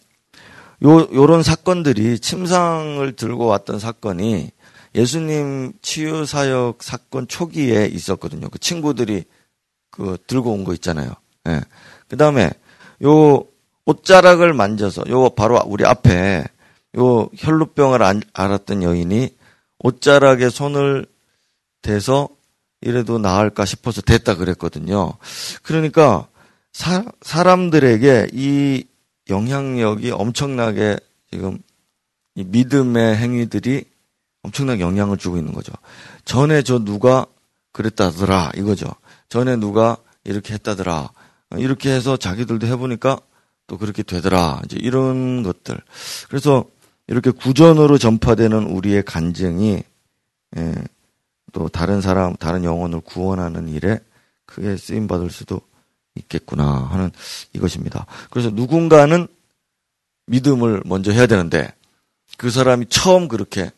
요, 0.84 1.08
요런 1.12 1.42
사건들이 1.42 2.20
침상을 2.20 3.12
들고 3.16 3.48
왔던 3.48 3.80
사건이 3.80 4.52
예수님 4.94 5.74
치유 5.82 6.28
사역 6.28 6.84
사건 6.84 7.28
초기에 7.28 7.88
있었거든요. 7.88 8.50
그 8.50 8.60
친구들이 8.60 9.24
그 9.98 10.18
들고 10.28 10.54
온 10.54 10.64
거 10.64 10.74
있잖아요. 10.76 11.12
예. 11.48 11.62
그 12.08 12.16
다음에 12.18 12.52
요 13.04 13.44
옷자락을 13.86 14.54
만져서 14.54 15.04
요 15.10 15.30
바로 15.30 15.62
우리 15.66 15.86
앞에 15.86 16.46
요 16.98 17.30
혈루병을 17.36 18.02
앓았던 18.34 18.84
여인이 18.84 19.36
옷자락에 19.80 20.50
손을 20.50 21.06
대서 21.82 22.30
이래도 22.82 23.18
나을까 23.18 23.66
싶어서 23.66 24.02
됐다 24.02 24.36
그랬거든요. 24.36 25.14
그러니까 25.64 26.28
사, 26.74 27.04
사람들에게 27.22 28.30
이 28.34 28.84
영향력이 29.30 30.12
엄청나게 30.12 30.98
지금 31.32 31.60
이 32.36 32.44
믿음의 32.44 33.18
행위들이 33.18 33.84
엄청나게 34.44 34.82
영향을 34.82 35.18
주고 35.18 35.38
있는 35.38 35.54
거죠. 35.54 35.74
전에 36.24 36.62
저 36.62 36.80
누가 36.80 37.26
그랬다더라 37.72 38.52
이거죠. 38.56 38.88
전에 39.30 39.56
누가 39.56 39.98
이렇게 40.24 40.54
했다더라. 40.54 41.10
이렇게 41.58 41.92
해서 41.92 42.18
자기들도 42.18 42.68
해보니까 42.68 43.20
또 43.68 43.78
그렇게 43.78 44.04
되더라. 44.04 44.62
이제 44.66 44.78
이런 44.80 45.44
것들. 45.44 45.78
그래서 46.30 46.66
이렇게 47.08 47.32
구전으로 47.32 47.98
전파되는 47.98 48.66
우리의 48.66 49.04
간증이 49.04 49.84
예, 50.58 50.74
또 51.54 51.68
다른 51.70 52.02
사람, 52.02 52.36
다른 52.36 52.64
영혼을 52.64 53.02
구원하는 53.02 53.68
일에 53.70 54.00
크게 54.46 54.78
쓰임 54.78 55.08
받을 55.08 55.30
수도 55.30 55.62
있겠구나 56.16 56.66
하는 56.66 57.12
이것입니다. 57.54 58.06
그래서 58.30 58.50
누군가는 58.50 59.28
믿음을 60.28 60.82
먼저 60.86 61.12
해야 61.12 61.28
되는데 61.28 61.74
그 62.38 62.50
사람이 62.50 62.88
처음 62.90 63.28
그렇게 63.28 63.72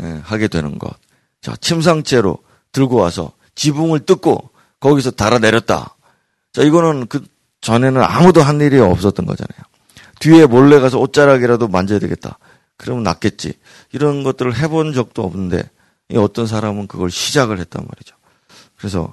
예, 0.00 0.06
하게 0.24 0.48
되는 0.48 0.78
것. 0.78 0.94
자, 1.40 1.56
침상째로 1.56 2.38
들고 2.72 2.96
와서 2.96 3.32
지붕을 3.54 4.00
뜯고 4.00 4.50
거기서 4.80 5.12
달아내렸다. 5.12 5.96
자, 6.52 6.62
이거는 6.62 7.06
그 7.06 7.24
전에는 7.60 8.02
아무도 8.02 8.42
한 8.42 8.60
일이 8.60 8.78
없었던 8.78 9.26
거잖아요. 9.26 9.60
뒤에 10.20 10.46
몰래 10.46 10.78
가서 10.78 10.98
옷자락이라도 10.98 11.68
만져야 11.68 11.98
되겠다. 11.98 12.38
그러면 12.76 13.02
낫겠지. 13.02 13.54
이런 13.92 14.22
것들을 14.22 14.56
해본 14.56 14.92
적도 14.92 15.24
없는데 15.24 15.68
어떤 16.14 16.46
사람은 16.46 16.86
그걸 16.86 17.10
시작을 17.10 17.58
했단 17.58 17.86
말이죠. 17.86 18.16
그래서 18.76 19.12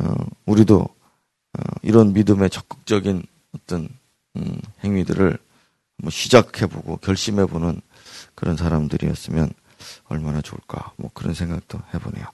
어, 0.00 0.14
우리도 0.46 0.80
어, 0.80 1.62
이런 1.82 2.12
믿음의 2.12 2.50
적극적인 2.50 3.22
어떤 3.54 3.88
음, 4.36 4.58
행위들을 4.82 5.38
뭐 5.98 6.10
시작해보고 6.10 6.96
결심해보는 6.98 7.80
그런 8.34 8.56
사람들이었으면 8.56 9.52
얼마나 10.04 10.40
좋을까 10.40 10.92
뭐 10.96 11.10
그런 11.12 11.34
생각도 11.34 11.80
해보네요. 11.94 12.24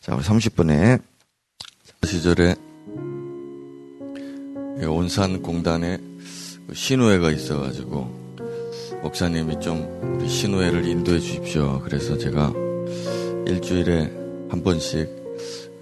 자 0.00 0.14
우리 0.14 0.22
30분에 0.22 1.02
시절에 2.06 2.54
온산 4.88 5.42
공단에 5.42 5.98
신우회가 6.72 7.30
있어가지고 7.30 8.36
목사님이 9.02 9.60
좀 9.60 10.16
우리 10.16 10.28
신우회를 10.28 10.86
인도해 10.86 11.18
주십시오. 11.20 11.80
그래서 11.84 12.16
제가 12.16 12.52
일주일에 13.46 14.10
한 14.48 14.62
번씩 14.62 15.08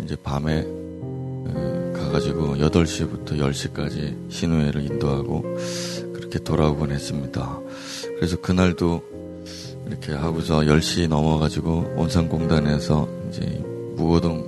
이제 0.03 0.17
밤에 0.17 0.65
어, 0.67 1.93
가가지고 1.97 2.57
8시부터 2.57 3.39
10시까지 3.39 4.31
신우회를 4.31 4.83
인도하고 4.83 5.43
그렇게 6.13 6.39
돌아오곤 6.41 6.91
했습니다. 6.91 7.61
그래서 8.17 8.37
그날도 8.41 9.03
이렇게 9.87 10.13
하고서 10.13 10.61
10시 10.61 11.09
넘어가지고 11.09 11.95
온산공단에서 11.97 13.09
이제 13.29 13.41
무호동 13.97 14.48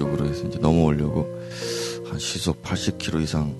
쪽으로 0.00 0.26
해서 0.26 0.46
이제 0.46 0.58
넘어오려고 0.58 1.28
한 2.06 2.18
시속 2.18 2.62
80km 2.62 3.22
이상 3.22 3.56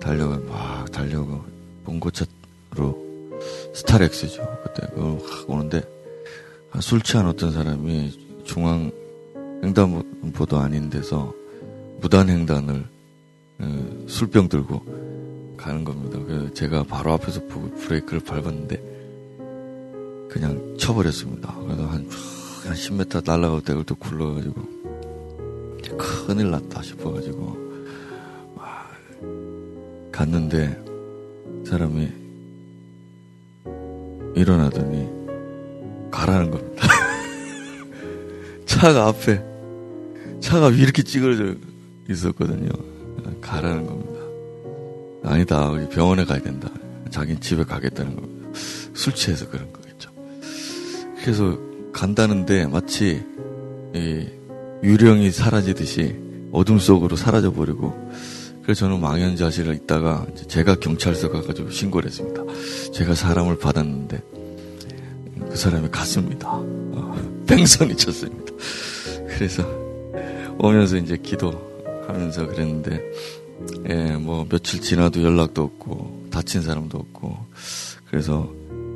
달려가 0.00 0.38
막 0.38 0.90
달려고 0.92 1.42
봉고차로 1.84 3.02
스타렉스죠. 3.74 4.60
그때 4.62 4.86
그걸 4.94 5.18
확 5.24 5.50
오는데 5.50 5.82
술 6.80 7.02
취한 7.02 7.26
어떤 7.26 7.52
사람이 7.52 8.42
중앙 8.44 8.92
횡단보도 9.64 10.58
아닌 10.58 10.88
데서 10.88 11.34
무단 12.00 12.28
횡단을 12.28 12.86
어, 13.58 14.04
술병 14.08 14.48
들고 14.48 15.56
가는 15.56 15.84
겁니다. 15.84 16.18
그래서 16.24 16.52
제가 16.54 16.84
바로 16.84 17.12
앞에서 17.12 17.40
보고 17.46 17.70
브레이크를 17.70 18.20
밟았는데 18.20 18.92
그냥 20.30 20.76
쳐버렸습니다. 20.78 21.54
그래서 21.64 21.86
한, 21.86 22.08
한 22.64 22.74
10m 22.74 23.26
날아갈 23.26 23.60
때 23.60 23.74
그걸 23.74 23.96
굴러가지고 23.98 24.81
큰일 25.96 26.50
났다 26.50 26.82
싶어가지고 26.82 27.62
갔는데 30.12 30.78
사람이 31.66 32.12
일어나더니 34.36 35.08
가라는 36.10 36.50
겁니다. 36.50 36.86
차가 38.66 39.08
앞에 39.08 39.42
차가 40.40 40.70
이렇게 40.70 41.02
찌그러져 41.02 41.54
있었거든요. 42.08 42.68
가라는 43.40 43.86
겁니다. 43.86 44.20
아니다. 45.24 45.72
병원에 45.90 46.24
가야 46.24 46.40
된다. 46.40 46.68
자기는 47.10 47.40
집에 47.40 47.64
가겠다는 47.64 48.16
겁니다. 48.16 48.48
술 48.94 49.14
취해서 49.14 49.48
그런 49.48 49.72
거겠죠. 49.72 50.10
그래서 51.22 51.58
간다는데 51.92 52.66
마치 52.66 53.24
유령이 54.82 55.30
사라지듯이 55.30 56.16
어둠 56.52 56.78
속으로 56.78 57.16
사라져버리고 57.16 58.12
그래서 58.62 58.80
저는 58.80 59.00
망연자실을 59.00 59.74
있다가 59.74 60.26
제가 60.48 60.76
경찰서 60.76 61.30
가가지고 61.30 61.70
신고를 61.70 62.08
했습니다. 62.08 62.42
제가 62.92 63.14
사람을 63.14 63.58
받았는데 63.58 64.22
그 65.50 65.56
사람이 65.56 65.88
갔습니다. 65.90 66.48
어, 66.52 67.16
뺑선이 67.46 67.96
쳤습니다. 67.96 68.52
그래서 69.28 69.66
오면서 70.58 70.96
이제 70.96 71.16
기도하면서 71.16 72.46
그랬는데 72.48 73.02
예, 73.88 74.16
뭐 74.16 74.46
며칠 74.48 74.80
지나도 74.80 75.22
연락도 75.22 75.62
없고 75.62 76.28
다친 76.30 76.62
사람도 76.62 76.98
없고 76.98 77.36
그래서 78.08 78.48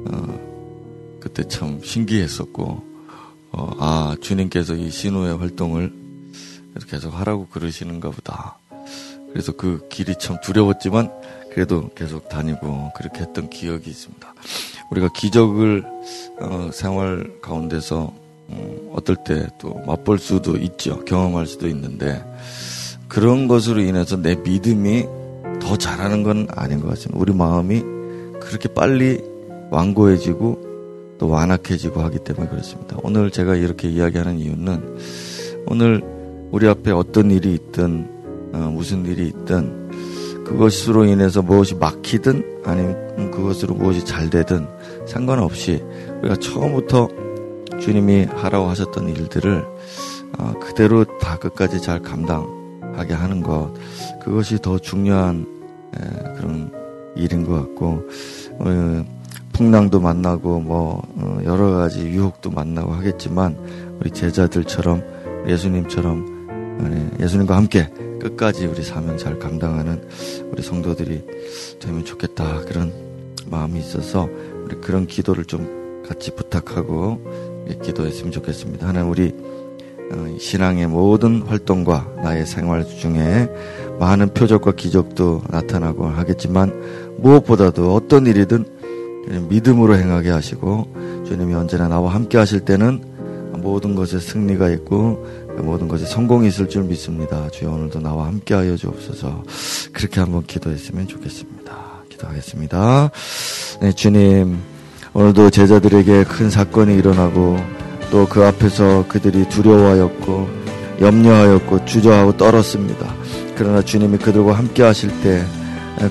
어, 0.09 1.19
그때 1.21 1.43
참 1.49 1.81
신기했었고 1.83 2.96
어, 3.53 3.71
아 3.79 4.17
주님께서 4.21 4.75
이 4.75 4.91
신호의 4.91 5.37
활동을 5.37 5.93
계속 6.89 7.19
하라고 7.19 7.47
그러시는가 7.49 8.11
보다. 8.11 8.59
그래서 9.33 9.53
그 9.53 9.87
길이 9.89 10.15
참 10.19 10.37
두려웠지만 10.43 11.11
그래도 11.53 11.89
계속 11.95 12.29
다니고 12.29 12.93
그렇게 12.97 13.21
했던 13.21 13.49
기억이 13.49 13.89
있습니다. 13.91 14.35
우리가 14.91 15.09
기적을 15.15 15.85
어, 16.41 16.71
생활 16.73 17.41
가운데서 17.41 18.13
음, 18.51 18.91
어떨 18.93 19.17
때 19.25 19.47
또 19.59 19.75
맛볼 19.87 20.19
수도 20.19 20.57
있죠. 20.57 21.05
경험할 21.05 21.47
수도 21.47 21.67
있는데 21.69 22.23
그런 23.09 23.49
것으로 23.49 23.81
인해서 23.81 24.17
내 24.17 24.37
믿음이 24.37 25.05
더 25.61 25.77
잘하는 25.77 26.23
건 26.23 26.47
아닌 26.51 26.81
것 26.81 26.89
같습니다. 26.91 27.19
우리 27.19 27.33
마음이 27.33 27.81
그렇게 28.41 28.69
빨리 28.73 29.21
완고해지고 29.71 30.66
또 31.19 31.29
완악해지고 31.29 32.01
하기 32.03 32.19
때문에 32.21 32.49
그렇습니다. 32.49 32.97
오늘 33.03 33.31
제가 33.31 33.57
이렇게 33.57 33.89
이야기하는 33.89 34.39
이유는 34.39 34.99
오늘 35.67 36.03
우리 36.51 36.69
앞에 36.69 36.91
어떤 36.91 37.31
일이 37.31 37.55
있든 37.55 38.09
어, 38.53 38.71
무슨 38.73 39.05
일이 39.07 39.29
있든 39.29 40.45
그것으로 40.45 41.05
인해서 41.05 41.43
무엇이 41.43 41.75
막히든 41.75 42.63
아니면 42.65 43.31
그것으로 43.31 43.75
무엇이 43.75 44.05
잘 44.05 44.31
되든 44.31 44.67
상관없이 45.07 45.83
우리가 46.21 46.37
처음부터 46.37 47.09
주님이 47.81 48.25
하라고 48.25 48.67
하셨던 48.69 49.09
일들을 49.09 49.65
어, 50.39 50.55
그대로 50.61 51.05
다 51.19 51.37
끝까지 51.39 51.81
잘 51.81 52.01
감당하게 52.01 53.15
하는 53.15 53.43
것 53.43 53.73
그것이 54.23 54.59
더 54.61 54.79
중요한 54.79 55.47
그런 56.37 56.71
일인 57.17 57.45
것 57.45 57.55
같고 57.55 58.03
어, 58.59 59.16
풍랑도 59.57 60.01
만나고 60.01 60.61
뭐 60.61 61.03
여러 61.45 61.71
가지 61.71 62.07
유혹도 62.07 62.51
만나고 62.51 62.93
하겠지만 62.93 63.57
우리 63.99 64.11
제자들처럼 64.11 65.03
예수님처럼 65.49 67.17
예수님과 67.19 67.57
함께 67.57 67.91
끝까지 68.21 68.67
우리 68.67 68.83
사명 68.83 69.17
잘 69.17 69.39
감당하는 69.39 70.07
우리 70.53 70.63
성도들이 70.63 71.25
되면 71.81 72.05
좋겠다 72.05 72.65
그런 72.67 72.93
마음이 73.47 73.79
있어서 73.81 74.29
우리 74.65 74.77
그런 74.77 75.07
기도를 75.07 75.47
좀 75.47 76.03
같이 76.07 76.33
부탁하고 76.33 77.23
기도했으면 77.83 78.33
좋겠습니다. 78.33 78.87
하나님 78.87 79.11
우리 79.11 79.35
어, 80.13 80.37
신앙의 80.39 80.87
모든 80.87 81.43
활동과 81.43 82.13
나의 82.23 82.47
생활 82.47 82.85
중에 82.87 83.49
많은 83.99 84.35
표적과 84.35 84.73
기적도 84.73 85.43
나타나고 85.49 86.07
하겠지만 86.07 87.17
무엇보다도 87.17 87.93
어떤 87.93 88.27
일이든 88.27 88.76
믿음으로 89.29 89.97
행하게 89.97 90.31
하시고 90.31 91.25
주님이 91.27 91.55
언제나 91.55 91.89
나와 91.89 92.15
함께 92.15 92.39
하실 92.39 92.61
때는 92.61 93.03
모든 93.55 93.95
것에 93.95 94.19
승리가 94.21 94.71
있고 94.71 95.27
모든 95.59 95.89
것에 95.89 96.05
성공이 96.05 96.49
있을 96.49 96.69
줄 96.69 96.85
믿습니다. 96.85 97.49
주여 97.51 97.71
오늘도 97.71 98.01
나와 98.01 98.27
함께 98.27 98.55
하여 98.55 98.77
주옵소서. 98.77 99.43
그렇게 99.93 100.21
한번 100.21 100.45
기도했으면 100.45 101.09
좋겠습니다. 101.09 101.75
기도하겠습니다. 102.11 103.11
네, 103.81 103.93
주님 103.93 104.59
오늘도 105.15 105.51
제자들에게 105.51 106.25
큰 106.25 106.51
사건이 106.51 106.95
일어나고 106.95 107.57
또 108.11 108.27
그 108.29 108.45
앞에서 108.45 109.05
그들이 109.09 109.49
두려워하였고 109.49 110.49
염려하였고 111.01 111.85
주저하고 111.87 112.37
떨었습니다. 112.37 113.15
그러나 113.57 113.83
주님이 113.83 114.19
그들과 114.19 114.53
함께 114.53 114.83
하실 114.83 115.11
때 115.23 115.45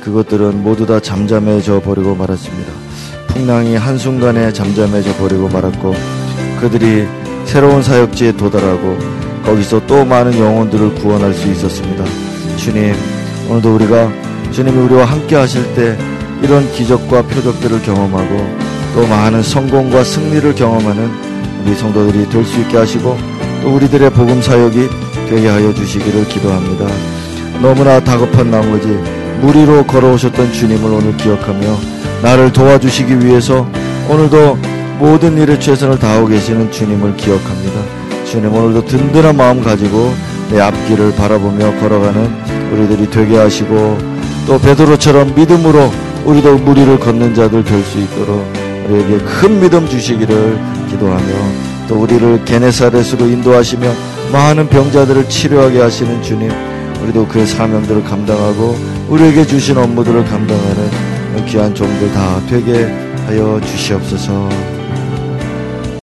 그것들은 0.01 0.63
모두 0.63 0.85
다 0.85 0.99
잠잠해져 0.99 1.81
버리고 1.81 2.15
말았습니다. 2.15 2.84
풍랑이 3.35 3.75
한순간에 3.75 4.51
잠잠해져 4.53 5.13
버리고 5.17 5.49
말았고 5.49 5.93
그들이 6.61 7.05
새로운 7.43 7.83
사역지에 7.83 8.31
도달하고 8.31 8.97
거기서 9.43 9.85
또 9.85 10.05
많은 10.05 10.39
영혼들을 10.39 10.95
구원할 10.95 11.33
수 11.33 11.51
있었습니다. 11.51 12.05
주님, 12.55 12.95
오늘도 13.49 13.75
우리가 13.75 14.09
주님이 14.51 14.77
우리와 14.85 15.03
함께 15.03 15.35
하실 15.35 15.61
때 15.75 15.97
이런 16.41 16.71
기적과 16.71 17.23
표적들을 17.23 17.81
경험하고 17.81 18.55
또 18.95 19.05
많은 19.05 19.43
성공과 19.43 20.03
승리를 20.03 20.55
경험하는 20.55 21.11
우리 21.61 21.75
성도들이 21.75 22.29
될 22.29 22.45
수 22.45 22.61
있게 22.61 22.77
하시고 22.77 23.17
또 23.61 23.75
우리들의 23.75 24.11
복음 24.11 24.41
사역이 24.41 24.87
되게 25.29 25.49
하여 25.49 25.73
주시기를 25.73 26.25
기도합니다. 26.29 26.85
너무나 27.61 27.99
다급한 27.99 28.49
나머지 28.49 28.87
무리로 29.41 29.85
걸어오셨던 29.87 30.53
주님을 30.53 30.89
오늘 30.89 31.17
기억하며 31.17 31.95
나를 32.21 32.51
도와주시기 32.51 33.25
위해서 33.25 33.67
오늘도 34.09 34.57
모든 34.99 35.37
일에 35.37 35.59
최선을 35.59 35.99
다하고 35.99 36.27
계시는 36.27 36.71
주님을 36.71 37.17
기억합니다. 37.17 37.81
주님 38.25 38.53
오늘도 38.53 38.85
든든한 38.85 39.35
마음 39.35 39.63
가지고 39.63 40.13
내 40.51 40.59
앞길을 40.61 41.15
바라보며 41.15 41.79
걸어가는 41.79 42.31
우리들이 42.71 43.09
되게 43.09 43.37
하시고 43.37 43.97
또 44.47 44.59
베드로처럼 44.59 45.33
믿음으로 45.35 45.91
우리도 46.25 46.57
무리를 46.59 46.99
걷는 46.99 47.35
자들 47.35 47.63
될 47.63 47.83
수 47.83 47.99
있도록 47.99 48.45
우리에게 48.87 49.17
큰 49.23 49.59
믿음 49.59 49.87
주시기를 49.87 50.59
기도하며 50.89 51.25
또 51.87 51.95
우리를 52.01 52.45
게네사렛으로 52.45 53.25
인도하시며 53.27 53.91
많은 54.31 54.67
병자들을 54.69 55.29
치료하게 55.29 55.81
하시는 55.81 56.21
주님 56.23 56.51
우리도 57.03 57.27
그 57.27 57.45
사명들을 57.45 58.03
감당하고 58.03 58.75
우리에게 59.09 59.45
주신 59.45 59.77
업무들을 59.77 60.23
감당하는 60.25 61.14
귀한 61.45 61.73
종들 61.73 62.11
다 62.11 62.41
되게 62.47 62.85
하여 63.25 63.59
주시옵소서. 63.61 64.84